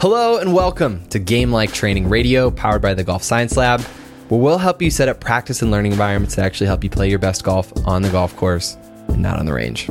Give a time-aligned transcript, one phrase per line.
[0.00, 3.80] Hello and welcome to Game Like Training Radio, powered by the Golf Science Lab,
[4.28, 7.10] where we'll help you set up practice and learning environments that actually help you play
[7.10, 8.76] your best golf on the golf course
[9.08, 9.88] and not on the range.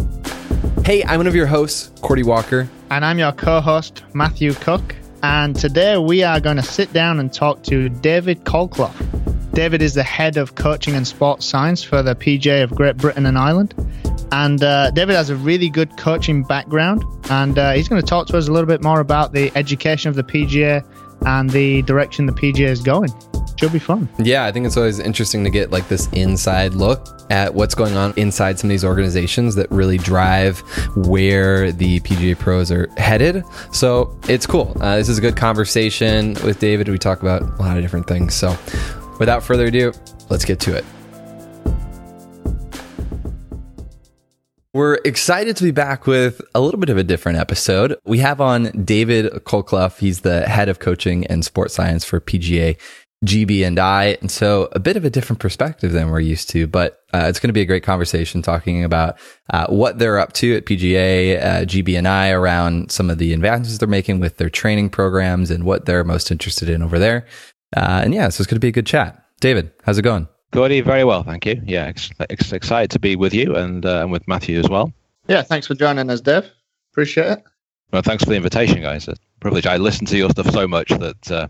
[0.85, 2.69] Hey, I'm one of your hosts, Cordie Walker.
[2.89, 4.95] And I'm your co host, Matthew Cooke.
[5.23, 8.95] And today we are going to sit down and talk to David Colclough.
[9.51, 13.25] David is the head of coaching and sports science for the PGA of Great Britain
[13.25, 13.73] and Ireland.
[14.31, 18.27] And uh, David has a really good coaching background, and uh, he's going to talk
[18.27, 20.83] to us a little bit more about the education of the PGA
[21.25, 23.09] and the direction the PGA is going.
[23.57, 24.07] Should be fun.
[24.19, 27.97] Yeah, I think it's always interesting to get like this inside look at what's going
[27.97, 30.59] on inside some of these organizations that really drive
[30.95, 33.43] where the PGA pros are headed.
[33.71, 34.77] So it's cool.
[34.79, 36.87] Uh, this is a good conversation with David.
[36.87, 38.35] We talk about a lot of different things.
[38.35, 38.55] So
[39.19, 39.91] without further ado,
[40.29, 40.85] let's get to it.
[44.77, 47.97] We're excited to be back with a little bit of a different episode.
[48.05, 49.97] We have on David Colclough.
[49.97, 52.77] He's the head of coaching and sports science for PGA
[53.25, 54.19] GB and I.
[54.21, 57.39] And so a bit of a different perspective than we're used to, but uh, it's
[57.39, 59.17] going to be a great conversation talking about
[59.51, 63.33] uh, what they're up to at PGA, uh, GB and I around some of the
[63.33, 67.25] advances they're making with their training programs and what they're most interested in over there.
[67.75, 69.25] Uh, and yeah, so it's going to be a good chat.
[69.39, 70.27] David, how's it going?
[70.51, 71.61] Gordy, very well, thank you.
[71.65, 74.93] Yeah, ex- ex- excited to be with you and uh, and with Matthew as well.
[75.27, 76.49] Yeah, thanks for joining us, Dev.
[76.93, 77.43] Appreciate it.
[77.91, 79.07] Well, thanks for the invitation, guys.
[79.07, 79.65] It's a privilege.
[79.65, 81.47] I listen to your stuff so much that uh,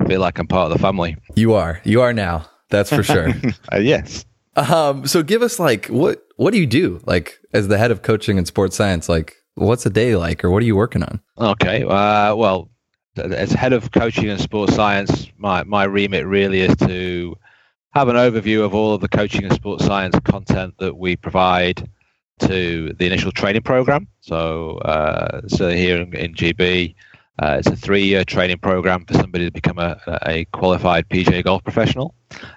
[0.00, 1.16] I feel like I'm part of the family.
[1.36, 1.80] You are.
[1.84, 2.48] You are now.
[2.70, 3.28] That's for sure.
[3.72, 4.24] uh, yes.
[4.56, 8.02] Um, so give us like what what do you do like as the head of
[8.02, 9.08] coaching and sports science?
[9.08, 11.20] Like, what's a day like, or what are you working on?
[11.38, 11.84] Okay.
[11.84, 12.68] Uh, well,
[13.16, 17.36] as head of coaching and sports science, my my remit really is to
[17.92, 21.88] have an overview of all of the coaching and sports science content that we provide
[22.38, 24.06] to the initial training program.
[24.20, 26.94] So, uh, so here in, in GB,
[27.42, 31.64] uh, it's a three-year training program for somebody to become a, a qualified PGA golf
[31.64, 32.14] professional.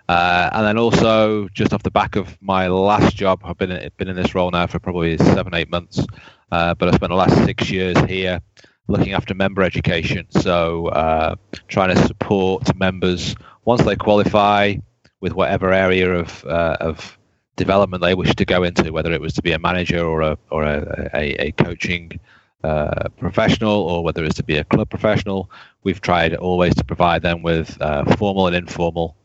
[0.07, 4.09] Uh, and then also, just off the back of my last job, I've been been
[4.09, 6.05] in this role now for probably seven, eight months.
[6.51, 8.39] Uh, but I spent the last six years here
[8.87, 10.27] looking after member education.
[10.29, 11.35] So, uh,
[11.69, 13.35] trying to support members
[13.65, 14.75] once they qualify
[15.23, 17.17] with whatever area of uh, of
[17.55, 20.37] development they wish to go into, whether it was to be a manager or a
[20.51, 22.19] or a, a, a coaching
[22.63, 25.49] uh, professional or whether it's to be a club professional.
[25.83, 29.15] We've tried always to provide them with uh, formal and informal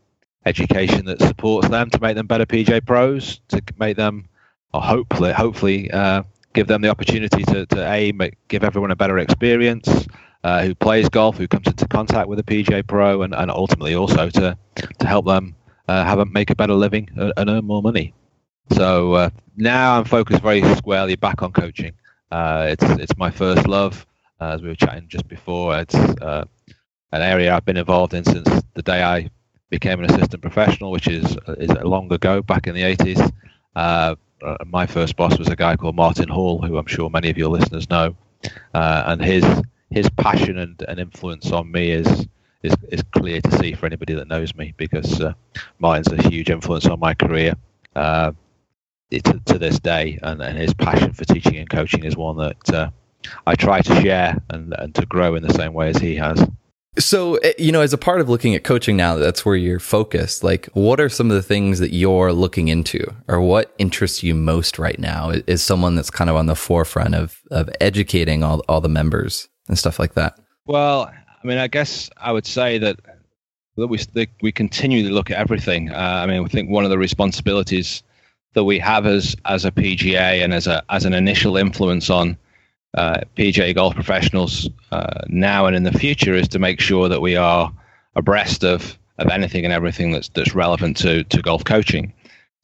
[0.47, 4.29] education that supports them to make them better PGA pros, to make them,
[4.73, 6.23] or hopefully, hopefully, uh,
[6.55, 10.07] give them the opportunity to, to a make, give everyone a better experience.
[10.45, 13.97] Uh, who plays golf, who comes into contact with a PGA pro, and, and ultimately
[13.97, 14.57] also to
[15.01, 15.57] to help them
[15.89, 18.15] uh, have a, make a better living and earn more money.
[18.73, 21.93] So uh, now I'm focused very squarely back on coaching.
[22.31, 24.07] Uh, it's it's my first love,
[24.41, 25.79] uh, as we were chatting just before.
[25.79, 26.45] It's uh,
[27.13, 29.31] an area I've been involved in since the day I
[29.71, 33.33] became an assistant professional, which is is long ago, back in the 80s.
[33.75, 34.15] Uh,
[34.67, 37.49] my first boss was a guy called Martin Hall, who I'm sure many of your
[37.49, 38.15] listeners know,
[38.75, 39.45] and his
[39.91, 42.27] his passion and, and influence on me is
[42.63, 45.33] is, is clear to see for anybody that knows me because uh,
[45.79, 47.55] mine's a huge influence on my career
[47.95, 48.33] uh,
[49.11, 52.75] to, to, this day, and, and, his passion for teaching and coaching is one that
[52.75, 52.91] uh,
[53.47, 56.47] I try to share and, and to grow in the same way as he has.
[56.99, 59.79] So, eh, you know, as a part of looking at coaching now, that's where you're
[59.79, 60.43] focused.
[60.43, 64.35] Like, what are some of the things that you're looking into, or what interests you
[64.35, 65.31] most right now?
[65.31, 69.49] Is someone that's kind of on the forefront of of educating all all the members
[69.69, 70.39] and stuff like that?
[70.67, 71.11] Well,
[71.43, 72.99] I mean, I guess I would say that
[73.77, 73.99] that we
[74.43, 75.91] we continue to look at everything.
[75.91, 78.03] Uh, I mean, I think one of the responsibilities
[78.55, 82.37] that we have as as a PGA and as a as an initial influence on
[82.95, 87.21] uh, PGA golf professionals uh, now and in the future is to make sure that
[87.21, 87.73] we are
[88.17, 92.13] abreast of of anything and everything that's that's relevant to to golf coaching.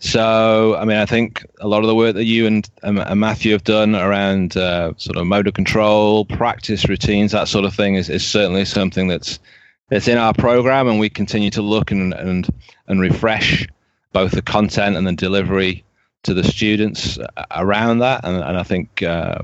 [0.01, 3.53] So, I mean, I think a lot of the work that you and, and Matthew
[3.53, 8.11] have done around uh, sort of motor control, practice routines, that sort of thing, is,
[8.11, 9.39] is certainly something that's
[9.91, 12.49] that's in our program, and we continue to look and and
[12.89, 13.67] and refresh
[14.13, 15.85] both the content and the delivery
[16.25, 17.19] to the students
[17.51, 18.25] around that.
[18.25, 19.39] And, and I think, uh,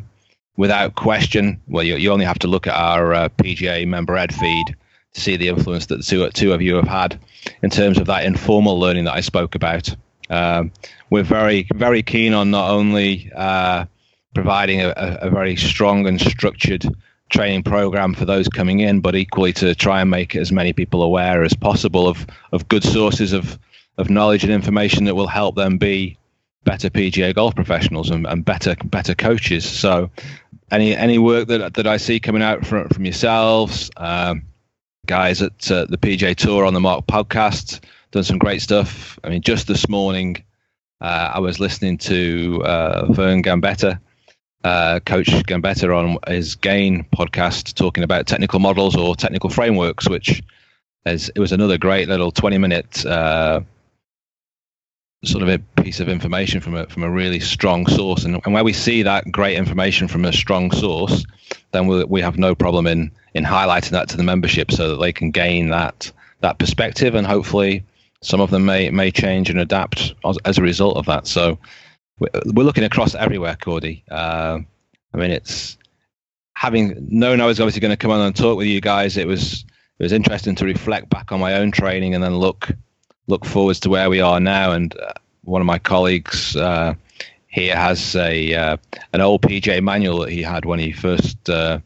[0.56, 4.34] without question, well, you, you only have to look at our uh, PGA member ed
[4.34, 4.76] feed
[5.14, 7.18] to see the influence that the two, two of you have had
[7.62, 9.94] in terms of that informal learning that I spoke about.
[10.30, 10.72] Um,
[11.10, 13.84] we're very, very keen on not only uh,
[14.34, 16.86] providing a, a, very strong and structured
[17.30, 21.02] training program for those coming in, but equally to try and make as many people
[21.02, 23.58] aware as possible of, of good sources of,
[23.98, 26.16] of knowledge and information that will help them be
[26.64, 29.64] better PGA golf professionals and, and better better coaches.
[29.64, 30.10] So
[30.70, 34.42] any any work that that I see coming out from from yourselves, um,
[35.06, 39.18] guys at uh, the PGA Tour on the Mark podcast, done some great stuff.
[39.24, 40.42] I mean, just this morning,
[41.00, 44.00] uh, I was listening to uh, Vern Gambetta,
[44.64, 50.42] uh, Coach Gambetta, on his Gain podcast, talking about technical models or technical frameworks, which
[51.06, 53.60] is it was another great little twenty minute uh,
[55.24, 58.52] sort of a piece of information from a from a really strong source, and, and
[58.52, 61.24] where we see that great information from a strong source,
[61.72, 65.00] then we we have no problem in in highlighting that to the membership so that
[65.00, 67.84] they can gain that that perspective, and hopefully
[68.22, 71.26] some of them may may change and adapt as, as a result of that.
[71.26, 71.58] So
[72.18, 74.04] we're looking across everywhere, Cordie.
[74.10, 74.58] Uh,
[75.14, 75.78] I mean, it's
[76.54, 79.16] having known I was obviously going to come on and talk with you guys.
[79.16, 79.64] It was
[79.98, 82.70] it was interesting to reflect back on my own training and then look
[83.26, 84.72] look forwards to where we are now.
[84.72, 85.12] And uh,
[85.44, 86.94] one of my colleagues uh,
[87.46, 88.76] here has a uh,
[89.14, 91.78] an old PJ manual that he had when he first uh,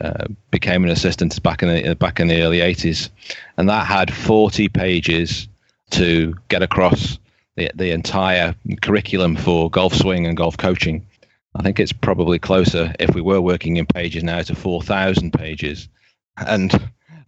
[0.00, 3.10] uh, became an assistant back in the back in the early 80s,
[3.58, 5.48] and that had 40 pages
[5.90, 7.18] to get across
[7.56, 11.06] the the entire curriculum for golf swing and golf coaching.
[11.54, 15.88] I think it's probably closer if we were working in pages now to 4,000 pages,
[16.36, 16.72] and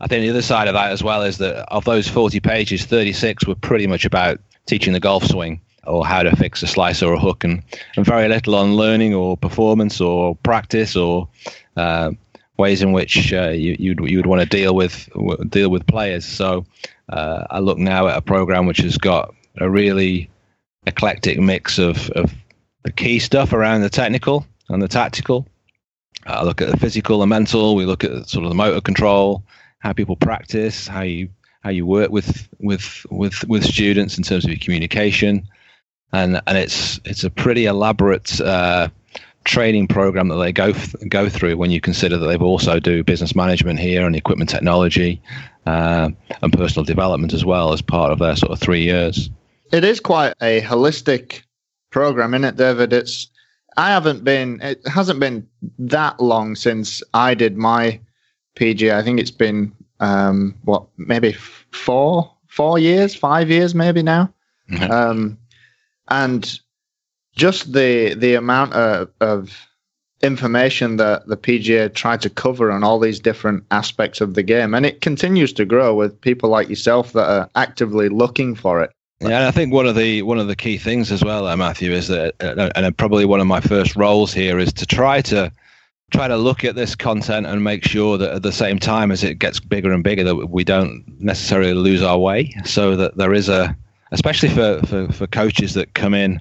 [0.01, 2.85] I think the other side of that as well is that of those 40 pages,
[2.85, 7.03] 36 were pretty much about teaching the golf swing or how to fix a slice
[7.03, 7.63] or a hook, and,
[7.97, 11.29] and very little on learning or performance or practice or
[11.77, 12.11] uh,
[12.61, 15.09] ways in which uh, you, you'd you'd want to deal with
[15.49, 16.25] deal with players.
[16.25, 16.65] So
[17.09, 20.31] uh, I look now at a program which has got a really
[20.87, 22.33] eclectic mix of, of
[22.85, 25.47] the key stuff around the technical and the tactical.
[26.27, 27.75] I look at the physical and mental.
[27.75, 29.43] We look at sort of the motor control,
[29.79, 31.31] how people practice, how you
[31.63, 35.49] how you work with with with with students in terms of your communication,
[36.13, 38.89] and and it's it's a pretty elaborate uh,
[39.45, 40.73] training program that they go
[41.09, 45.21] go through when you consider that they've also do business management here and equipment technology
[45.67, 46.11] uh,
[46.43, 49.31] and personal development as well as part of their sort of three years.
[49.73, 51.43] It is quite a holistic
[51.91, 52.93] program, isn't it, David?
[52.93, 53.29] It's
[53.77, 55.47] I haven't been it hasn't been
[55.79, 58.01] that long since I did my
[58.57, 58.91] PG.
[58.91, 64.33] I think it's been um, what maybe four four years, five years maybe now.
[64.71, 64.91] Mm-hmm.
[64.91, 65.39] Um,
[66.09, 66.61] and
[67.37, 69.69] just the the amount of, of
[70.23, 74.75] information that the PGA tried to cover on all these different aspects of the game,
[74.75, 78.91] and it continues to grow with people like yourself that are actively looking for it.
[79.21, 81.57] Yeah, and I think one of the one of the key things as well, uh,
[81.57, 85.21] Matthew, is that, uh, and probably one of my first roles here is to try
[85.23, 85.53] to
[86.11, 89.23] try to look at this content and make sure that at the same time as
[89.23, 93.33] it gets bigger and bigger that we don't necessarily lose our way so that there
[93.33, 93.77] is a
[94.11, 96.41] especially for for, for coaches that come in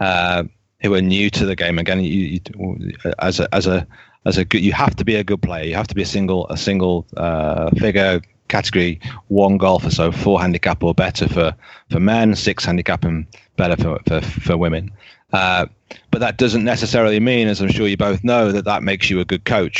[0.00, 0.44] uh,
[0.82, 3.86] who are new to the game again you, you, as a as a
[4.26, 6.06] as a good you have to be a good player you have to be a
[6.06, 8.98] single a single uh, figure category
[9.28, 11.54] one golfer so four handicap or better for
[11.90, 13.26] for men six handicap and
[13.56, 14.90] better for for, for women
[15.32, 15.66] uh,
[16.10, 19.20] but that doesn't necessarily mean, as I'm sure you both know, that that makes you
[19.20, 19.76] a good coach.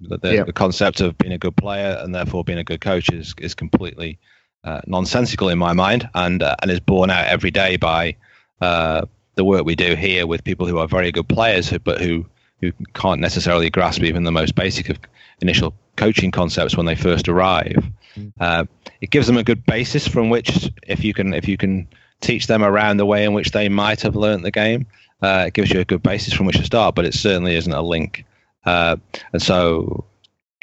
[0.00, 0.46] The, yep.
[0.46, 3.54] the concept of being a good player and therefore being a good coach is is
[3.54, 4.18] completely
[4.64, 8.14] uh, nonsensical in my mind, and uh, and is borne out every day by
[8.60, 12.26] uh, the work we do here with people who are very good players, but who
[12.60, 14.98] who can't necessarily grasp even the most basic of
[15.40, 17.84] initial coaching concepts when they first arrive.
[18.16, 18.32] Mm.
[18.38, 18.64] Uh,
[19.00, 21.88] it gives them a good basis from which, if you can, if you can
[22.22, 24.86] teach them around the way in which they might have learnt the game.
[25.20, 27.72] Uh, it gives you a good basis from which to start, but it certainly isn't
[27.72, 28.24] a link.
[28.64, 28.96] Uh,
[29.32, 30.04] and so,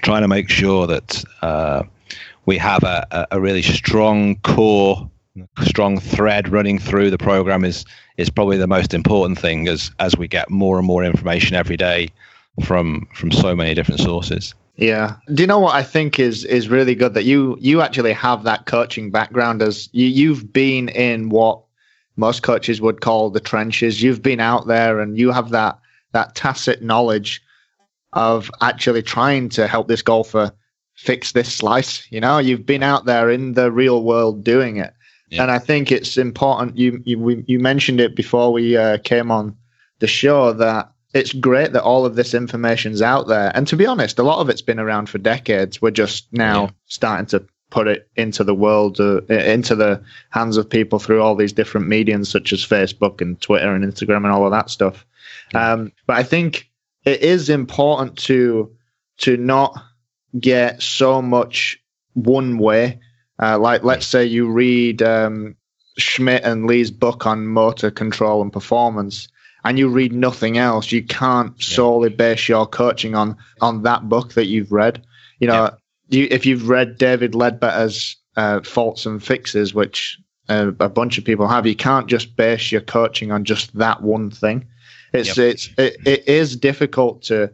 [0.01, 1.83] trying to make sure that uh,
[2.45, 5.09] we have a, a really strong core,
[5.63, 7.85] strong thread running through the program is
[8.17, 11.77] is probably the most important thing as as we get more and more information every
[11.77, 12.09] day
[12.63, 14.53] from from so many different sources.
[14.75, 15.17] Yeah.
[15.33, 18.43] Do you know what I think is is really good that you you actually have
[18.43, 21.61] that coaching background as you, you've been in what
[22.15, 24.01] most coaches would call the trenches.
[24.01, 25.79] You've been out there and you have that
[26.13, 27.41] that tacit knowledge
[28.13, 30.51] of actually trying to help this golfer
[30.95, 32.09] fix this slice.
[32.11, 34.93] You know, you've been out there in the real world doing it.
[35.29, 35.43] Yeah.
[35.43, 36.77] And I think it's important.
[36.77, 39.55] You you you mentioned it before we uh, came on
[39.99, 43.51] the show that it's great that all of this information's out there.
[43.55, 45.81] And to be honest, a lot of it's been around for decades.
[45.81, 46.69] We're just now yeah.
[46.85, 51.35] starting to put it into the world, uh, into the hands of people through all
[51.35, 55.05] these different mediums such as Facebook and Twitter and Instagram and all of that stuff.
[55.53, 55.73] Yeah.
[55.73, 56.69] Um, but I think
[57.05, 58.71] it is important to
[59.17, 59.75] to not
[60.39, 61.81] get so much
[62.13, 62.99] one way.
[63.41, 65.55] Uh, like, let's say you read um,
[65.97, 69.27] Schmidt and Lee's book on motor control and performance
[69.63, 71.75] and you read nothing else, you can't yeah.
[71.75, 75.03] solely base your coaching on on that book that you've read.
[75.39, 75.69] You know,
[76.09, 76.19] yeah.
[76.19, 80.17] you, if you've read David Leadbetter's uh, Faults and Fixes, which
[80.47, 84.01] uh, a bunch of people have, you can't just base your coaching on just that
[84.01, 84.65] one thing.
[85.13, 85.53] It's yep.
[85.53, 87.51] it's it, it is difficult to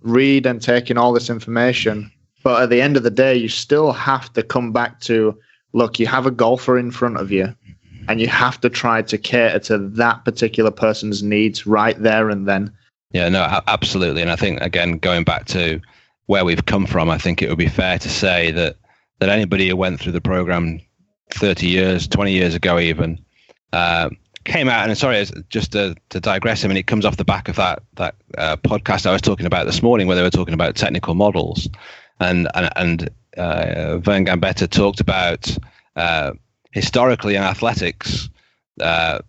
[0.00, 2.10] read and take in all this information,
[2.46, 5.36] but at the end of the day, you still have to come back to
[5.72, 5.98] look.
[5.98, 7.52] You have a golfer in front of you
[8.06, 12.46] and you have to try to cater to that particular person's needs right there and
[12.46, 12.72] then.
[13.10, 14.22] Yeah, no, absolutely.
[14.22, 15.80] And I think again, going back to
[16.26, 18.76] where we've come from, I think it would be fair to say that
[19.18, 20.80] that anybody who went through the program
[21.34, 23.18] 30 years, 20 years ago, even
[23.72, 24.08] uh,
[24.44, 26.64] came out and sorry, just to, to digress.
[26.64, 29.46] I mean, it comes off the back of that that uh, podcast I was talking
[29.46, 31.68] about this morning, where they were talking about technical models,
[32.20, 35.56] and and, and uh, Vern Gambetta talked about
[35.96, 36.32] uh,
[36.72, 38.28] historically in athletics,
[38.80, 39.20] uh,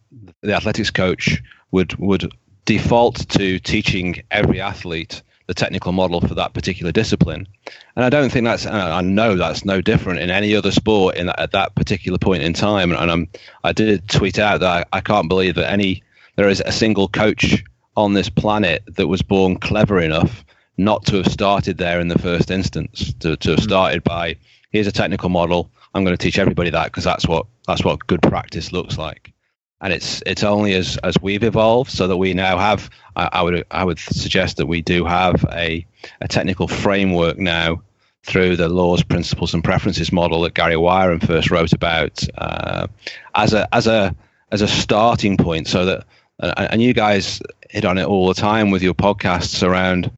[0.41, 1.41] the athletics coach
[1.71, 2.31] would would
[2.65, 7.47] default to teaching every athlete the technical model for that particular discipline.
[7.95, 11.29] And I don't think that's, I know that's no different in any other sport in
[11.29, 12.91] at that particular point in time.
[12.91, 13.29] And I'm,
[13.63, 16.03] I did tweet out that I, I can't believe that any,
[16.35, 17.63] there is a single coach
[17.95, 20.43] on this planet that was born clever enough
[20.77, 23.65] not to have started there in the first instance, to, to have hmm.
[23.65, 24.37] started by,
[24.71, 28.05] here's a technical model, I'm going to teach everybody that because that's what that's what
[28.05, 29.33] good practice looks like.
[29.81, 32.89] And it's it's only as as we've evolved so that we now have.
[33.15, 35.85] I, I would I would suggest that we do have a
[36.21, 37.81] a technical framework now
[38.23, 42.87] through the laws, principles, and preferences model that Gary Wiren first wrote about uh,
[43.35, 44.15] as a as a
[44.51, 46.05] as a starting point, so that
[46.39, 50.11] and you guys hit on it all the time with your podcasts around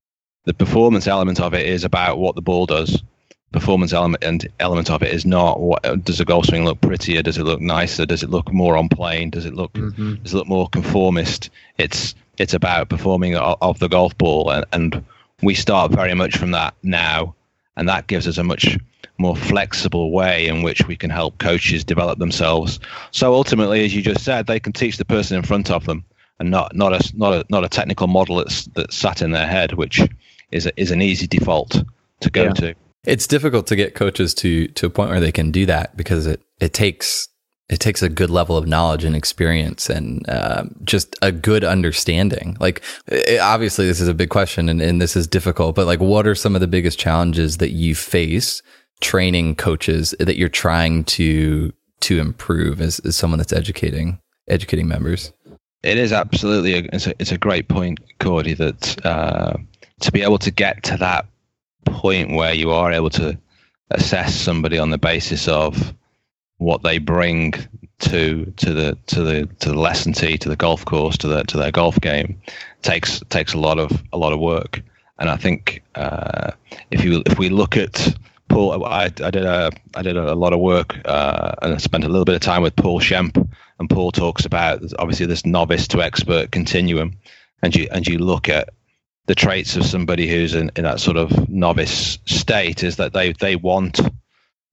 [0.46, 3.04] the performance element of it is about what the ball does.
[3.52, 7.24] Performance element and element of it is not what does a golf swing look prettier?
[7.24, 8.06] Does it look nicer?
[8.06, 9.32] Does it look more on plane?
[9.32, 10.16] Does it look mm-hmm.
[10.16, 11.50] does it look more conformist?
[11.78, 15.06] It's it's about performing of, the golf ball and, and
[15.42, 17.36] we start very much from that now
[17.76, 18.78] and that gives us a much
[19.18, 22.80] more flexible way in which we can help coaches develop themselves.
[23.12, 26.06] So ultimately as you just said they can teach the person in front of them
[26.40, 29.48] and not not a not a not a technical model that's that's sat in their
[29.48, 30.02] head which
[30.52, 31.84] is a, is an easy default
[32.22, 32.54] to go yeah.
[32.54, 32.76] to
[33.06, 36.28] it's difficult to get coaches to to a point where they can do that because
[36.28, 37.28] it it takes
[37.70, 42.58] it takes a good level of knowledge and experience and uh, just a good understanding.
[42.60, 46.00] Like, it, obviously, this is a big question and, and this is difficult, but like,
[46.00, 48.64] what are some of the biggest challenges that you face
[49.02, 55.32] training coaches that you're trying to to improve as, as someone that's educating educating members?
[55.84, 58.56] It is absolutely a, it's a, it's a great point, Cordie.
[58.56, 59.54] That uh,
[60.00, 61.26] to be able to get to that
[61.86, 63.38] point where you are able to
[63.92, 65.94] assess somebody on the basis of
[66.58, 67.54] what they bring
[68.00, 71.44] to to the to the to the lesson tee, to the golf course, to the
[71.44, 72.42] to their golf game,
[72.82, 74.82] takes takes a lot of a lot of work.
[75.18, 76.52] And I think uh,
[76.92, 78.16] if you if we look at
[78.48, 82.04] Paul, I, I did a I did a lot of work uh, and I spent
[82.04, 83.36] a little bit of time with Paul Schempp,
[83.80, 87.18] and Paul talks about obviously this novice to expert continuum,
[87.62, 88.70] and you and you look at
[89.30, 93.32] the traits of somebody who's in, in that sort of novice state is that they
[93.34, 94.00] they want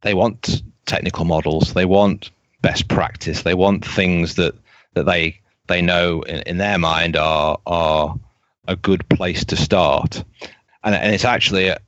[0.01, 1.75] they want technical models.
[1.75, 2.31] They want
[2.63, 3.43] best practice.
[3.43, 4.55] They want things that
[4.95, 8.19] that they they know in, in their mind are are
[8.67, 10.25] a good place to start.
[10.83, 11.79] And, and it's actually a,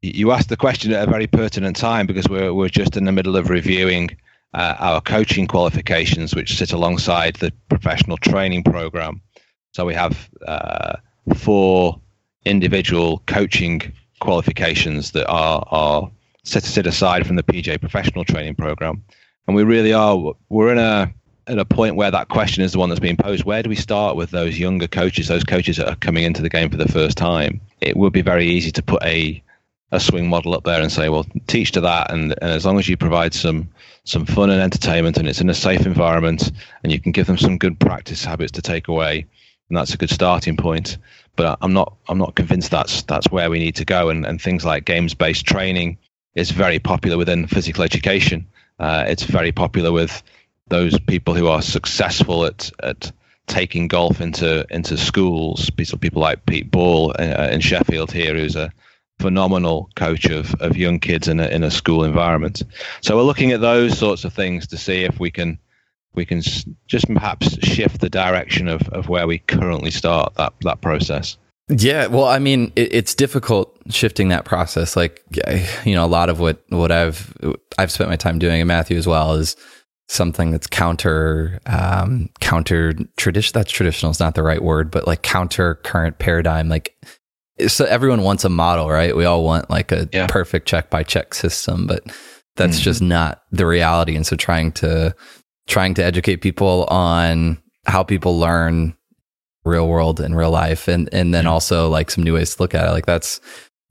[0.00, 3.10] you asked the question at a very pertinent time because we're we're just in the
[3.10, 4.16] middle of reviewing
[4.54, 9.20] uh, our coaching qualifications which sit alongside the professional training program.
[9.72, 10.94] So we have uh,
[11.34, 12.00] for
[12.44, 16.10] individual coaching qualifications that are are
[16.44, 19.02] set set aside from the PGA professional training program.
[19.46, 21.12] And we really are we're in a
[21.46, 23.44] at a point where that question is the one that's being posed.
[23.44, 26.48] Where do we start with those younger coaches, those coaches that are coming into the
[26.48, 27.60] game for the first time?
[27.80, 29.42] It would be very easy to put a
[29.92, 32.78] a swing model up there and say, well, teach to that, and, and as long
[32.78, 33.68] as you provide some
[34.04, 37.36] some fun and entertainment, and it's in a safe environment, and you can give them
[37.36, 39.26] some good practice habits to take away,
[39.70, 40.98] and that's a good starting point.
[41.36, 44.10] But I'm not I'm not convinced that's that's where we need to go.
[44.10, 45.96] And, and things like games based training
[46.34, 48.46] is very popular within physical education.
[48.78, 50.22] Uh, it's very popular with
[50.68, 53.10] those people who are successful at at
[53.46, 55.70] taking golf into into schools.
[55.70, 58.72] People like Pete Ball uh, in Sheffield here, who's a
[59.20, 62.62] phenomenal coach of, of young kids in a, in a school environment.
[63.02, 65.58] So we're looking at those sorts of things to see if we can
[66.14, 66.42] we can
[66.86, 71.36] just perhaps shift the direction of, of where we currently start that, that process.
[71.70, 74.96] Yeah, well, I mean, it, it's difficult shifting that process.
[74.96, 75.22] Like,
[75.84, 77.32] you know, a lot of what what I've
[77.78, 79.54] I've spent my time doing, and Matthew as well, is
[80.08, 83.52] something that's counter um, counter tradition.
[83.54, 84.10] That's traditional.
[84.10, 86.68] is not the right word, but like counter current paradigm.
[86.68, 86.96] Like
[87.68, 89.16] so, everyone wants a model, right?
[89.16, 90.26] We all want like a yeah.
[90.26, 92.02] perfect check by check system, but
[92.56, 92.82] that's mm-hmm.
[92.82, 94.16] just not the reality.
[94.16, 95.14] And so, trying to
[95.70, 98.94] trying to educate people on how people learn
[99.64, 102.74] real world and real life, and and then also like some new ways to look
[102.74, 102.90] at it.
[102.90, 103.40] Like that's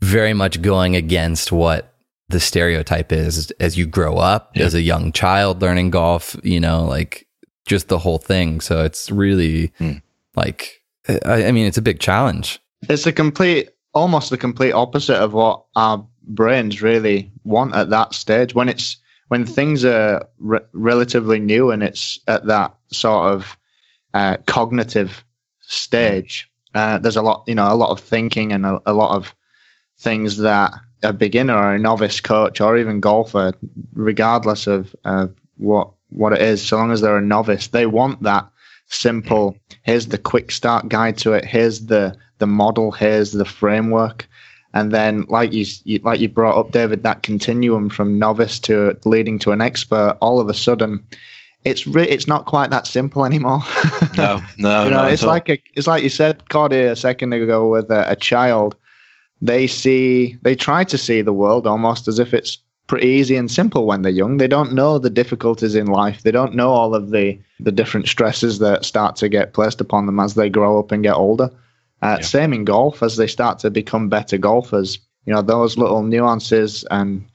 [0.02, 1.94] very much going against what
[2.30, 4.64] the stereotype is as you grow up yeah.
[4.64, 7.28] as a young child learning golf, you know, like
[7.66, 8.62] just the whole thing.
[8.62, 10.02] So it's really mm.
[10.36, 10.82] like,
[11.26, 12.60] I, I, mean, it's a big challenge.
[12.84, 18.14] It's a complete, almost the complete opposite of what our brains really want at that
[18.14, 18.54] stage.
[18.54, 18.98] When it's,
[19.30, 23.58] when things are re- relatively new and it's at that sort of
[24.14, 25.24] uh, cognitive
[25.62, 29.16] stage, uh, there's a lot, you know, a lot of thinking and a, a lot
[29.16, 29.34] of
[29.98, 33.54] things that a beginner or a novice coach or even golfer,
[33.94, 38.24] regardless of uh, what what it is, so long as they're a novice, they want
[38.24, 38.50] that
[38.88, 39.56] simple.
[39.84, 41.46] Here's the quick start guide to it.
[41.46, 42.92] Here's the the model.
[42.92, 44.28] Here's the framework.
[44.74, 48.98] And then, like you, you like you brought up, David, that continuum from novice to
[49.06, 50.18] leading to an expert.
[50.22, 51.04] All of a sudden,
[51.64, 53.62] it's re- it's not quite that simple anymore.
[54.18, 57.34] no, no, you know, no, it's like a, it's like you said, Cody, a second
[57.34, 58.76] ago with a, a child
[59.42, 62.58] they see they try to see the world almost as if it's
[62.88, 64.38] pretty easy and simple when they're young.
[64.38, 66.24] They don't know the difficulties in life.
[66.24, 70.06] They don't know all of the the different stresses that start to get placed upon
[70.06, 71.50] them as they grow up and get older.
[72.02, 72.26] Uh, yeah.
[72.26, 75.00] Same in golf as they start to become better golfers.
[75.26, 77.26] You know those little nuances and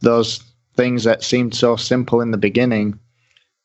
[0.00, 0.42] those
[0.76, 2.98] things that seemed so simple in the beginning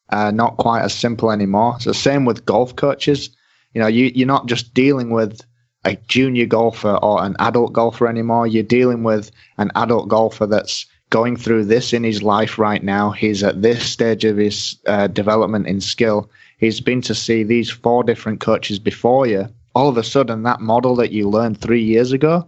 [0.10, 1.80] are not quite as simple anymore.
[1.80, 3.30] So same with golf coaches.
[3.74, 5.42] You know, you you're not just dealing with
[5.86, 8.48] a junior golfer or an adult golfer anymore.
[8.48, 13.12] You're dealing with an adult golfer that's going through this in his life right now.
[13.12, 16.30] He's at this stage of his uh, development in skill.
[16.58, 19.48] He's been to see these four different coaches before you.
[19.76, 22.48] All of a sudden, that model that you learned three years ago,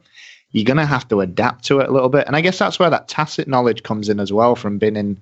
[0.51, 2.27] you're going to have to adapt to it a little bit.
[2.27, 5.21] And I guess that's where that tacit knowledge comes in as well from being in,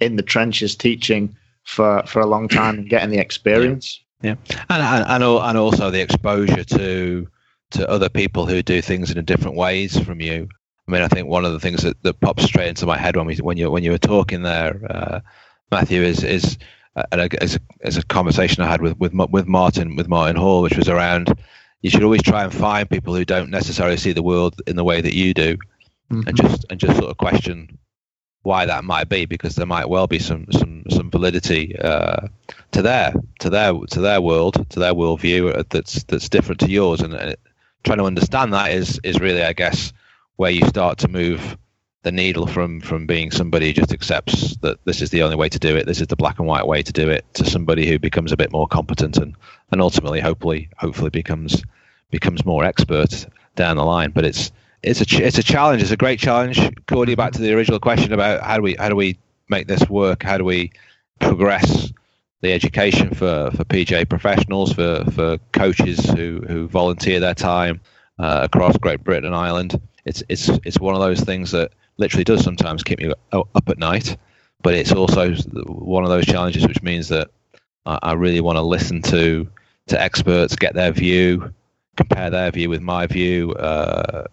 [0.00, 1.34] in the trenches teaching
[1.64, 4.00] for, for a long time and getting the experience.
[4.22, 4.36] Yeah.
[4.50, 4.64] yeah.
[4.68, 7.26] And, and, and also the exposure to
[7.70, 10.48] to other people who do things in different ways from you.
[10.88, 13.16] I mean, I think one of the things that, that pops straight into my head
[13.16, 15.20] when we when you when you were talking there, uh,
[15.70, 16.58] Matthew, is is
[17.12, 20.62] uh, as, a, as a conversation I had with with with Martin with Martin Hall,
[20.62, 21.34] which was around
[21.82, 24.84] you should always try and find people who don't necessarily see the world in the
[24.84, 25.56] way that you do,
[26.10, 26.28] mm-hmm.
[26.28, 27.78] and just and just sort of question
[28.42, 32.26] why that might be, because there might well be some some some validity uh,
[32.72, 37.00] to their to their to their world to their worldview that's that's different to yours,
[37.00, 37.40] and, and it,
[37.84, 39.92] trying to understand that is is really, I guess,
[40.36, 41.56] where you start to move
[42.02, 45.48] the needle from from being somebody who just accepts that this is the only way
[45.48, 47.86] to do it, this is the black and white way to do it, to somebody
[47.86, 49.34] who becomes a bit more competent and
[49.70, 51.62] and ultimately, hopefully, hopefully becomes
[52.10, 54.10] becomes more expert down the line.
[54.10, 54.50] But it's
[54.82, 55.82] it's a it's a challenge.
[55.82, 56.58] It's a great challenge.
[56.86, 59.88] Cody, back to the original question about how do we how do we make this
[59.88, 60.22] work?
[60.22, 60.72] How do we
[61.18, 61.92] progress
[62.40, 67.80] the education for, for PGA professionals, for, for coaches who, who volunteer their time
[68.18, 69.80] uh, across Great Britain and Ireland.
[70.04, 73.78] It's, it's, it's one of those things that literally does sometimes keep me up at
[73.78, 74.16] night,
[74.62, 75.34] but it's also
[75.66, 77.30] one of those challenges which means that
[77.86, 79.48] I, really want to listen to,
[79.88, 81.52] to experts, get their view,
[81.96, 84.24] compare their view with my view, uh,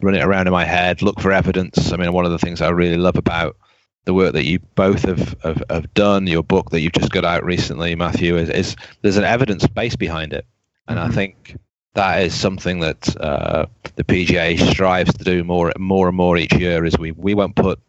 [0.00, 1.92] run it around in my head, look for evidence.
[1.92, 3.56] I mean, one of the things I really love about
[4.04, 7.24] the work that you both have, have, have done, your book that you've just got
[7.24, 10.46] out recently, Matthew, is, is there's an evidence base behind it.
[10.88, 11.10] And mm-hmm.
[11.10, 11.56] I think
[11.96, 16.54] that is something that uh, the PGA strives to do more, more and more each
[16.54, 16.84] year.
[16.84, 17.80] Is we, we won't put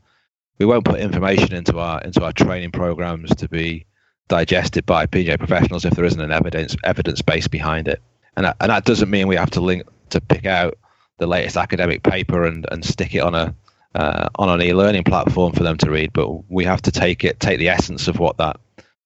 [0.58, 3.86] we won't put information into our into our training programs to be
[4.30, 8.02] digested by PGA professionals if there isn't an evidence evidence base behind it.
[8.38, 10.78] And that, and that doesn't mean we have to link to pick out
[11.18, 13.54] the latest academic paper and, and stick it on a
[13.94, 16.14] uh, on an e-learning platform for them to read.
[16.14, 18.58] But we have to take it, take the essence of what that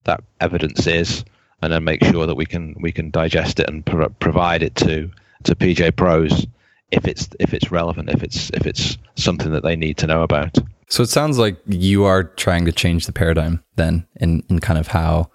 [0.04, 1.26] that evidence is,
[1.62, 4.76] and then make sure that we can we can digest it and pro- provide it
[4.76, 5.10] to
[5.44, 6.46] to PGA pros
[6.92, 10.24] if it's if it's relevant, if it's if it's something that they need to know
[10.24, 10.58] about.
[10.90, 14.78] So it sounds like you are trying to change the paradigm then in, in kind
[14.78, 15.32] of how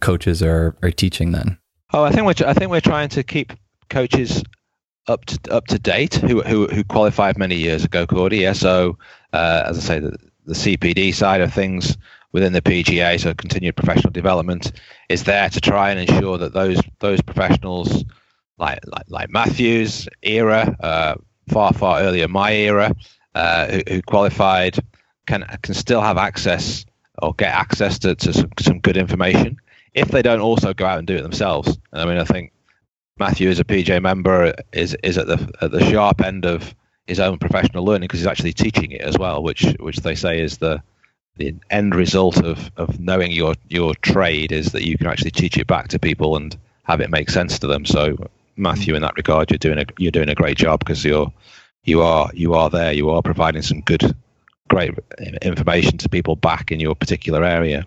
[0.00, 1.58] coaches are, are teaching then.
[1.92, 3.52] Oh, I think we're I think we're trying to keep
[3.90, 4.42] coaches
[5.08, 8.38] up to up to date who who, who qualified many years ago, Cordie.
[8.38, 8.98] Yeah, so
[9.32, 11.96] uh, as I say, the, the CPD side of things
[12.32, 14.72] within the PGA, so continued professional development,
[15.08, 18.04] is there to try and ensure that those those professionals,
[18.58, 21.14] like like, like Matthews era, uh,
[21.48, 22.94] far far earlier my era,
[23.34, 24.78] uh, who, who, qualified,
[25.26, 26.84] can can still have access
[27.20, 29.56] or get access to, to some, some good information
[29.94, 31.78] if they don't also go out and do it themselves.
[31.92, 32.52] And I mean, I think
[33.18, 36.74] Matthew, is a PJ member, is is at the at the sharp end of
[37.06, 40.40] his own professional learning because he's actually teaching it as well, which which they say
[40.40, 40.82] is the
[41.36, 45.56] the end result of, of knowing your your trade is that you can actually teach
[45.56, 47.84] it back to people and have it make sense to them.
[47.84, 48.16] So
[48.56, 51.32] Matthew, in that regard, you're doing a you're doing a great job because you're
[51.84, 52.92] you are you are there.
[52.92, 54.14] You are providing some good,
[54.68, 54.94] great
[55.42, 57.86] information to people back in your particular area.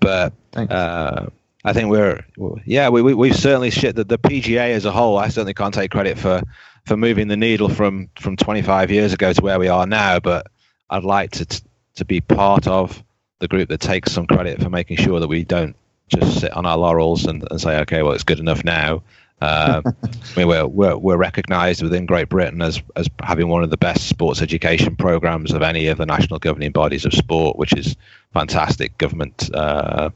[0.00, 1.26] But uh,
[1.64, 2.24] I think we're
[2.66, 5.18] yeah we, we we've certainly shit that the PGA as a whole.
[5.18, 6.42] I certainly can't take credit for
[6.84, 10.20] for moving the needle from from 25 years ago to where we are now.
[10.20, 10.46] But
[10.90, 11.62] I'd like to
[11.96, 13.02] to be part of
[13.38, 15.76] the group that takes some credit for making sure that we don't
[16.08, 19.02] just sit on our laurels and, and say, okay, well, it's good enough now.
[19.40, 23.70] Uh, I mean, we're, we're, we're recognised within Great Britain as, as having one of
[23.70, 27.72] the best sports education programs of any of the national governing bodies of sport, which
[27.74, 27.96] is
[28.32, 28.96] fantastic.
[28.98, 30.10] Government uh,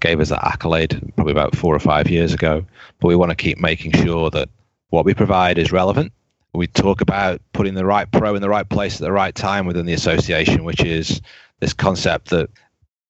[0.00, 2.64] gave us that accolade probably about four or five years ago.
[2.98, 4.48] But we want to keep making sure that
[4.90, 6.12] what we provide is relevant
[6.58, 9.64] we talk about putting the right pro in the right place at the right time
[9.64, 11.22] within the association, which is
[11.60, 12.50] this concept that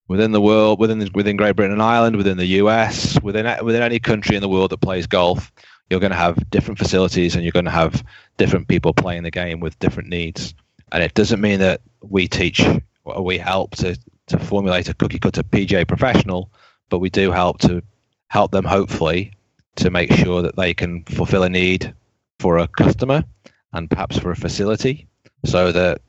[0.07, 3.99] within the world, within within Great Britain and Ireland, within the US, within within any
[3.99, 5.51] country in the world that plays golf,
[5.89, 8.05] you're going to have different facilities and you're going to have
[8.37, 10.55] different people playing the game with different needs.
[10.93, 12.63] And it doesn't mean that we teach
[13.05, 16.51] or we help to to formulate a cookie cutter PGA professional,
[16.91, 17.83] but we do help to
[18.29, 19.33] help them hopefully
[19.77, 21.95] to make sure that they can fulfill a need
[22.39, 23.25] for a customer
[23.73, 25.07] and perhaps for a facility,
[25.45, 26.01] so that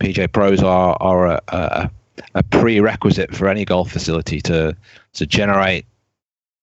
[0.00, 1.90] PJ Pros are are a, a,
[2.34, 4.76] a prerequisite for any golf facility to
[5.14, 5.86] to generate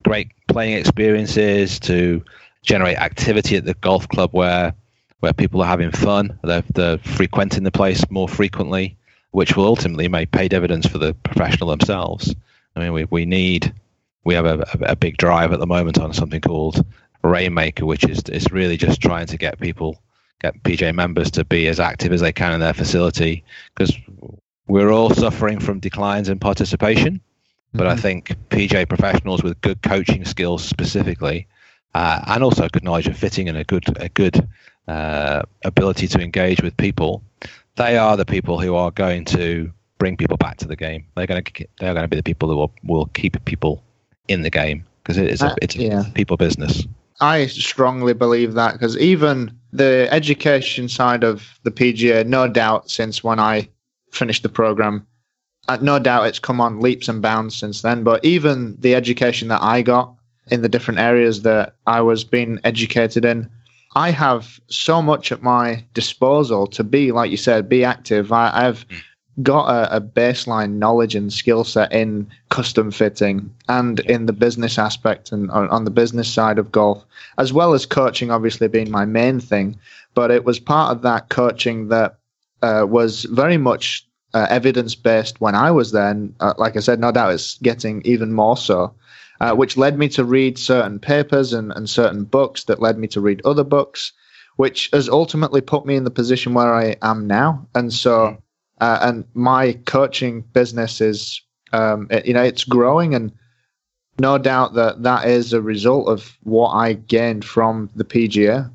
[0.04, 2.24] great playing experiences, to
[2.64, 4.74] generate activity at the golf club where
[5.22, 8.98] where people are having fun, they're, they're frequenting the place more frequently,
[9.32, 12.36] which will ultimately may pay dividends for the professional themselves.
[12.76, 13.72] I mean, we, we need
[14.24, 16.86] we have a, a, big drive at the moment on something called
[17.24, 20.02] Rainmaker, which is is really just trying to get people,
[20.42, 23.96] get PJ members to be as active as they can in their facility, because
[24.68, 27.16] we're all suffering from declines in participation.
[27.16, 27.78] Mm-hmm.
[27.78, 28.02] But I mm-hmm.
[28.02, 31.48] think PJ professionals with good coaching skills specifically,
[31.94, 34.48] uh, and also good knowledge of fitting and a good a good
[34.88, 37.24] uh, ability to engage with people,
[37.76, 41.06] they are the people who are going to bring people back to the game.
[41.16, 43.84] They're going to they're going to be the people who will, will keep people
[44.28, 46.04] in the game because it is a, uh, it's a yeah.
[46.14, 46.86] people business.
[47.22, 53.24] I strongly believe that because even the education side of the PGA, no doubt, since
[53.24, 53.70] when I
[54.12, 55.06] finished the program,
[55.68, 58.04] uh, no doubt it's come on leaps and bounds since then.
[58.04, 60.14] But even the education that I got
[60.48, 63.50] in the different areas that I was being educated in,
[63.96, 68.32] I have so much at my disposal to be, like you said, be active.
[68.32, 68.98] I, have mm
[69.44, 74.78] got a, a baseline knowledge and skill set in custom fitting and in the business
[74.78, 77.04] aspect and on, on, the business side of golf,
[77.38, 79.80] as well as coaching, obviously being my main thing.
[80.14, 82.18] But it was part of that coaching that
[82.62, 86.10] uh, was very much uh, evidence based when I was there.
[86.10, 88.94] And uh, like I said, no doubt it's getting even more so.
[89.40, 93.08] Uh, which led me to read certain papers and, and certain books that led me
[93.08, 94.12] to read other books,
[94.58, 97.66] which has ultimately put me in the position where I am now.
[97.74, 98.38] And so
[98.82, 101.42] uh, and my coaching business is,
[101.72, 103.32] um, it, you know, it's growing, and
[104.20, 108.70] no doubt that that is a result of what I gained from the PGA.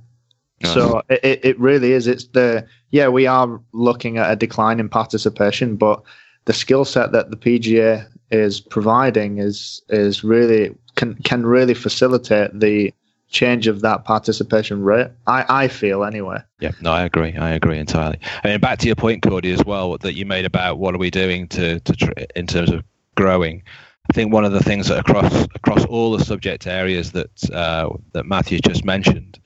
[0.64, 2.06] So it, it really is.
[2.06, 6.02] It's the yeah, we are looking at a decline in participation, but
[6.46, 12.58] the skill set that the PGA is providing is is really can can really facilitate
[12.58, 12.92] the
[13.28, 15.08] change of that participation rate.
[15.26, 16.38] I, I feel anyway.
[16.60, 17.36] Yeah, no, I agree.
[17.36, 18.18] I agree entirely.
[18.44, 20.98] I mean, back to your point, Cody, as well, that you made about what are
[20.98, 22.84] we doing to, to tr- in terms of
[23.16, 23.62] growing.
[24.08, 27.90] I think one of the things that across across all the subject areas that uh,
[28.12, 29.40] that Matthew just mentioned,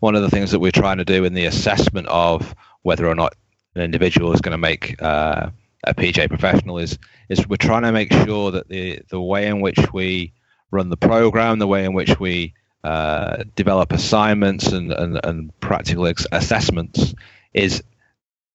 [0.00, 3.14] one of the things that we're trying to do in the assessment of whether or
[3.14, 3.34] not
[3.74, 5.50] an individual is going to make uh,
[5.84, 9.60] a PJ professional is is we're trying to make sure that the the way in
[9.60, 10.32] which we
[10.70, 12.54] run the program, the way in which we
[12.86, 17.14] uh, develop assignments and, and, and practical ex- assessments
[17.52, 17.82] is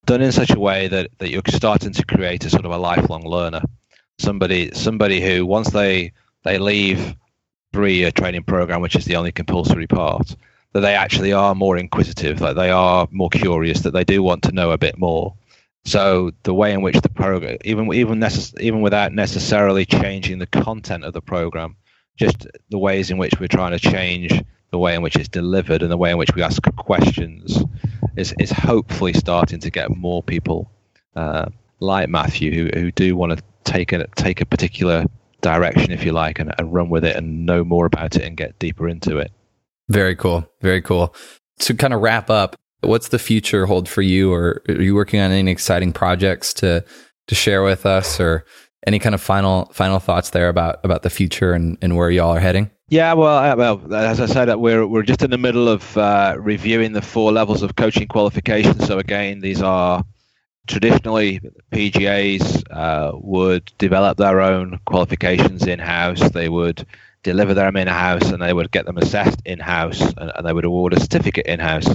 [0.06, 2.78] done in such a way that, that you're starting to create a sort of a
[2.78, 3.60] lifelong learner.
[4.18, 6.12] Somebody somebody who once they
[6.44, 7.14] they leave
[7.74, 10.34] three year training program, which is the only compulsory part,
[10.72, 14.44] that they actually are more inquisitive, that they are more curious, that they do want
[14.44, 15.34] to know a bit more.
[15.84, 20.46] So the way in which the program, even even necess- even without necessarily changing the
[20.46, 21.76] content of the program,
[22.16, 25.82] just the ways in which we're trying to change the way in which it's delivered
[25.82, 27.62] and the way in which we ask questions
[28.16, 30.70] is, is hopefully starting to get more people
[31.14, 31.46] uh,
[31.80, 35.04] like Matthew who, who do want to take a take a particular
[35.42, 38.36] direction, if you like, and, and run with it and know more about it and
[38.36, 39.30] get deeper into it.
[39.88, 40.48] Very cool.
[40.60, 41.14] Very cool.
[41.60, 45.20] To kind of wrap up, what's the future hold for you, or are you working
[45.20, 46.84] on any exciting projects to
[47.26, 48.44] to share with us, or
[48.86, 52.30] any kind of final final thoughts there about about the future and, and where y'all
[52.30, 52.70] are heading?
[52.88, 56.36] Yeah, well, uh, well, as I said, we're we're just in the middle of uh,
[56.38, 58.86] reviewing the four levels of coaching qualifications.
[58.86, 60.04] So again, these are
[60.66, 61.40] traditionally
[61.72, 66.30] PGAs uh, would develop their own qualifications in house.
[66.30, 66.86] They would
[67.22, 70.52] deliver them in house, and they would get them assessed in house, and, and they
[70.52, 71.88] would award a certificate in house.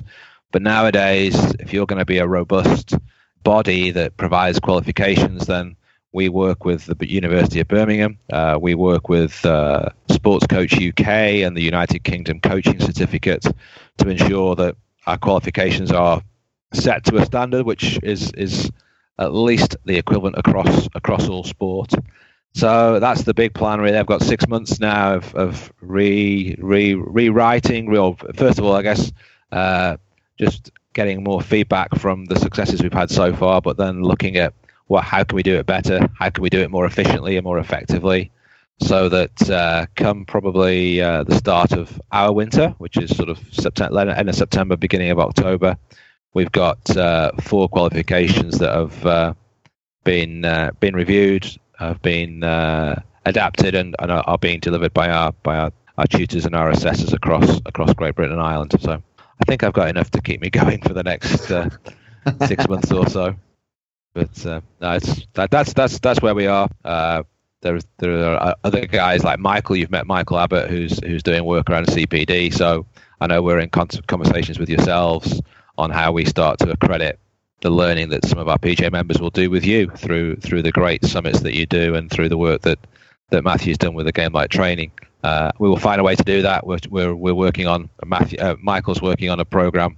[0.51, 2.95] But nowadays, if you're going to be a robust
[3.43, 5.75] body that provides qualifications, then
[6.17, 8.17] we work with the University of Birmingham.
[8.33, 11.07] Uh, we work with uh, Sports Coach UK
[11.45, 13.45] and the United Kingdom Coaching Certificate
[13.99, 14.75] to ensure that
[15.05, 16.23] our qualifications are
[16.73, 18.71] set to a standard which is is
[19.19, 21.93] at least the equivalent across across all sport.
[22.55, 23.79] So that's the big plan.
[23.79, 27.89] Really, I've got six months now of, of re, re rewriting.
[27.89, 29.11] Real first of all, I guess
[29.51, 29.97] uh,
[30.39, 34.55] just getting more feedback from the successes we've had so far, but then looking at
[34.89, 36.07] well, how can we do it better?
[36.17, 38.31] How can we do it more efficiently and more effectively?
[38.79, 43.39] So that uh, come probably uh, the start of our winter, which is sort of
[43.51, 45.77] September, end of September, beginning of October,
[46.33, 49.33] we've got uh, four qualifications that have uh,
[50.03, 51.47] been uh, been reviewed,
[51.79, 56.05] have been uh, adapted, and, and are, are, being delivered by our by our, our
[56.05, 58.75] tutors and our assessors across across Great Britain and Ireland.
[58.79, 61.47] So I think I've got enough to keep me going for the next
[62.45, 63.35] six months or so.
[64.13, 66.69] But uh, no, it's that, that's that's that's where we are.
[66.83, 67.23] Uh,
[67.61, 69.75] there there are other guys like Michael.
[69.75, 72.53] You've met Michael Abbott, who's who's doing work around CPD.
[72.53, 72.85] So
[73.19, 75.41] I know we're in conversations with yourselves
[75.77, 77.19] on how we start to accredit
[77.61, 80.71] the learning that some of our PJ members will do with you through through the
[80.71, 82.79] great summits that you do and through the work that
[83.29, 84.91] that Matthew's done with the game like training.
[85.23, 86.65] Uh, we will find a way to do that.
[86.65, 88.39] We're we're, we're working on Matthew.
[88.39, 89.97] Uh, Michael's working on a program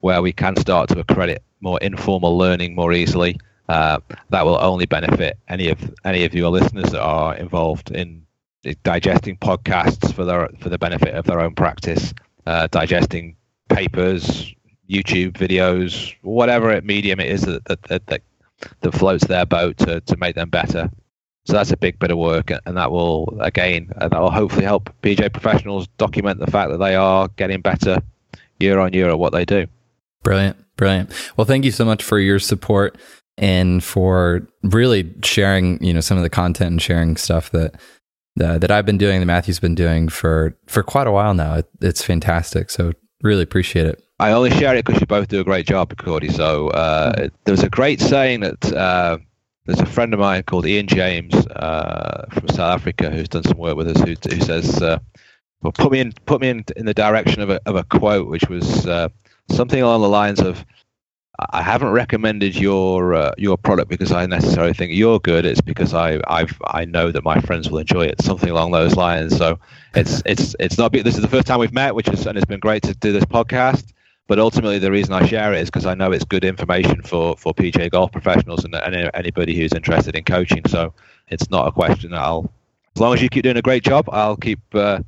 [0.00, 3.38] where we can start to accredit more informal learning more easily
[3.70, 8.26] uh, that will only benefit any of any of your listeners that are involved in
[8.82, 12.12] digesting podcasts for their for the benefit of their own practice,
[12.46, 13.36] uh, digesting
[13.68, 14.52] papers,
[14.88, 18.22] YouTube videos, whatever medium it is that that, that, that,
[18.80, 20.90] that floats their boat to, to make them better.
[21.44, 24.64] So that's a big bit of work, and that will again uh, that will hopefully
[24.64, 28.02] help PGA professionals document the fact that they are getting better
[28.58, 29.68] year on year at what they do.
[30.22, 31.10] Brilliant, brilliant.
[31.36, 32.98] Well, thank you so much for your support
[33.38, 37.74] and for really sharing, you know, some of the content and sharing stuff that
[38.40, 41.54] uh, that I've been doing, that Matthew's been doing for for quite a while now.
[41.54, 42.70] It, it's fantastic.
[42.70, 44.02] So really appreciate it.
[44.18, 46.28] I only share it because you both do a great job, Cody.
[46.28, 47.34] So uh, mm-hmm.
[47.44, 49.18] there was a great saying that uh,
[49.64, 53.56] there's a friend of mine called Ian James uh, from South Africa who's done some
[53.56, 54.98] work with us who, who says, uh,
[55.62, 58.28] "Well, put me in put me in in the direction of a of a quote,
[58.28, 59.08] which was uh,
[59.50, 60.64] something along the lines of."
[61.52, 65.46] I haven't recommended your uh, your product because I necessarily think you're good.
[65.46, 68.20] It's because I I've I know that my friends will enjoy it.
[68.22, 69.36] Something along those lines.
[69.36, 69.58] So
[69.94, 70.92] it's it's it's not.
[70.92, 73.12] This is the first time we've met, which is and it's been great to do
[73.12, 73.92] this podcast.
[74.26, 77.36] But ultimately, the reason I share it is because I know it's good information for
[77.36, 80.62] for PGA golf professionals and, and anybody who's interested in coaching.
[80.68, 80.92] So
[81.28, 82.52] it's not a question that I'll.
[82.96, 85.00] As long as you keep doing a great job, I'll keep uh,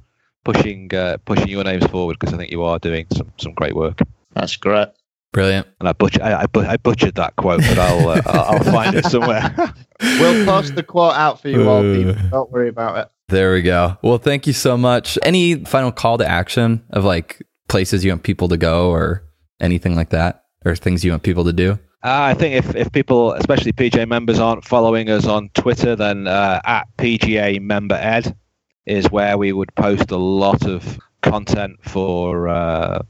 [0.45, 3.77] pushing uh, pushing your names forward because I think you are doing some some great
[3.77, 4.01] work.
[4.35, 4.89] That's great.
[5.33, 5.67] Brilliant.
[5.81, 9.55] And I, butcher, I, I, butchered that quote, but I'll uh, I'll find it somewhere.
[10.01, 12.15] we'll post the quote out for you all, people.
[12.31, 13.09] Don't worry about it.
[13.29, 13.97] There we go.
[14.03, 15.19] Well, thank you so much.
[15.23, 19.25] Any final call to action of like places you want people to go or
[19.59, 21.79] anything like that, or things you want people to do?
[22.05, 26.27] Uh, I think if, if people, especially PGA members, aren't following us on Twitter, then
[26.27, 28.37] uh, at PGA Member Ed
[28.85, 33.03] is where we would post a lot of content for uh,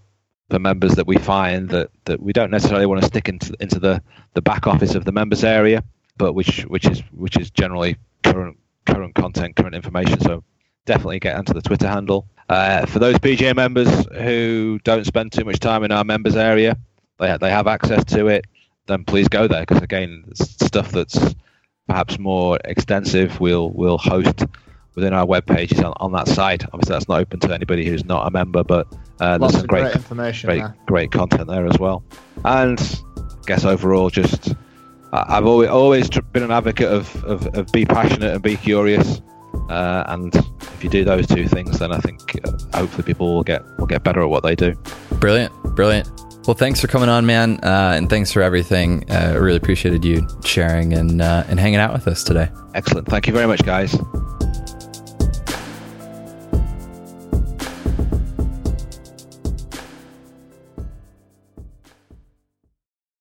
[0.53, 3.79] for members that we find that, that we don't necessarily want to stick into into
[3.81, 4.03] the,
[4.35, 5.83] the back office of the members area,
[6.19, 10.21] but which which is which is generally current current content, current information.
[10.21, 10.45] So
[10.85, 12.29] definitely get onto the Twitter handle.
[12.51, 16.77] Uh, for those PGA members who don't spend too much time in our members area,
[17.19, 18.45] they they have access to it.
[18.89, 21.35] Then please go there because again, stuff that's
[21.89, 23.41] perhaps more extensive.
[23.41, 24.45] We'll we'll host
[24.97, 26.63] within our web pages on, on that site.
[26.75, 28.87] Obviously, that's not open to anybody who's not a member, but
[29.23, 32.05] uh, there's some great, great information, great, great content there as well.
[32.45, 32.81] And
[33.17, 34.55] I guess overall, just
[35.13, 39.21] I've always always been an advocate of, of, of be passionate and be curious.
[39.69, 43.43] Uh, and if you do those two things, then I think uh, hopefully people will
[43.45, 44.75] get will get better at what they do.
[45.21, 46.11] Brilliant, brilliant.
[46.47, 49.05] Well, thanks for coming on, man, uh, and thanks for everything.
[49.09, 52.49] I uh, really appreciated you sharing and uh, and hanging out with us today.
[52.75, 53.07] Excellent.
[53.07, 53.97] Thank you very much, guys.